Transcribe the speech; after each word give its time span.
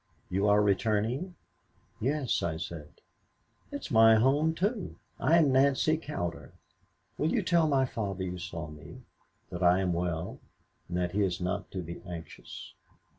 You 0.31 0.47
are 0.49 0.63
returning?' 0.63 1.35
"'Yes,' 1.99 2.41
I 2.41 2.57
said. 2.57 2.91
"'It 3.71 3.81
is 3.81 3.91
my 3.91 4.15
home, 4.15 4.55
too. 4.55 4.95
I 5.19 5.37
am 5.37 5.51
Nancy 5.51 5.95
Cowder. 5.95 6.53
Will 7.19 7.31
you 7.31 7.43
tell 7.43 7.67
my 7.67 7.85
father 7.85 8.23
you 8.23 8.39
saw 8.39 8.65
me, 8.67 9.03
that 9.51 9.61
I 9.61 9.79
am 9.79 9.93
well, 9.93 10.39
and 10.89 10.97
that 10.97 11.11
he 11.11 11.21
is 11.21 11.39
not 11.39 11.69
to 11.69 11.83
be 11.83 12.01
anxious?' 12.07 12.73